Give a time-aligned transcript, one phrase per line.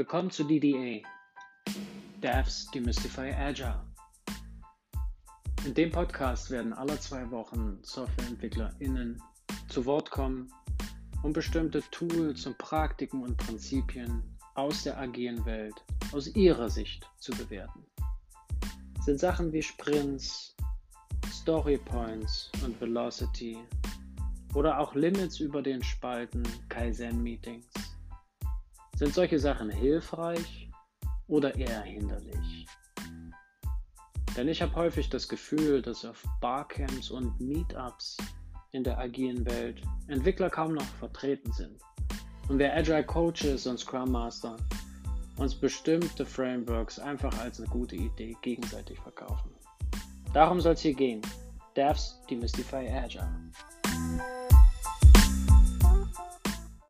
[0.00, 1.06] Willkommen zu DDA,
[2.22, 3.84] Devs Demystify Agile.
[5.66, 9.22] In dem Podcast werden alle zwei Wochen SoftwareentwicklerInnen
[9.68, 10.50] zu Wort kommen,
[11.22, 14.22] um bestimmte Tools und Praktiken und Prinzipien
[14.54, 17.84] aus der agilen Welt aus ihrer Sicht zu bewerten.
[18.94, 20.56] Das sind Sachen wie Sprints,
[21.30, 23.58] Story Points und Velocity
[24.54, 27.89] oder auch Limits über den Spalten Kaizen-Meetings.
[29.00, 30.68] Sind solche Sachen hilfreich
[31.26, 32.66] oder eher hinderlich?
[34.36, 38.18] Denn ich habe häufig das Gefühl, dass auf Barcamps und Meetups
[38.72, 41.80] in der agilen Welt Entwickler kaum noch vertreten sind.
[42.50, 44.58] Und wir Agile Coaches und Scrum Master
[45.38, 49.50] uns bestimmte Frameworks einfach als eine gute Idee gegenseitig verkaufen.
[50.34, 51.22] Darum soll es hier gehen.
[51.74, 53.30] Devs Demystify Agile.